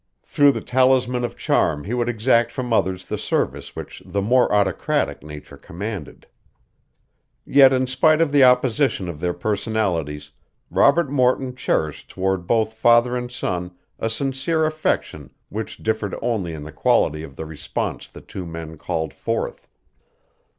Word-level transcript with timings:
Through 0.23 0.53
the 0.53 0.61
talisman 0.61 1.23
of 1.23 1.37
charm 1.37 1.83
he 1.83 1.93
would 1.93 2.09
exact 2.09 2.51
from 2.51 2.73
others 2.73 3.05
the 3.05 3.19
service 3.19 3.75
which 3.75 4.01
the 4.03 4.19
more 4.23 4.51
autocratic 4.51 5.21
nature 5.21 5.57
commanded. 5.57 6.25
Yet 7.45 7.71
in 7.71 7.85
spite 7.85 8.19
of 8.19 8.31
the 8.31 8.43
opposition 8.43 9.07
of 9.07 9.19
their 9.19 9.35
personalities, 9.35 10.31
Robert 10.71 11.11
Morton 11.11 11.53
cherished 11.55 12.09
toward 12.09 12.47
both 12.47 12.73
father 12.73 13.15
and 13.15 13.31
son 13.31 13.75
a 13.99 14.09
sincere 14.09 14.65
affection 14.65 15.29
which 15.49 15.77
differed 15.83 16.15
only 16.19 16.53
in 16.53 16.63
the 16.63 16.71
quality 16.71 17.21
of 17.21 17.35
the 17.35 17.45
response 17.45 18.07
the 18.07 18.21
two 18.21 18.43
men 18.47 18.79
called 18.79 19.13
forth. 19.13 19.67